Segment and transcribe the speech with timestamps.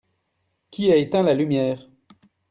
[0.71, 1.87] Qui a éteint la lumière?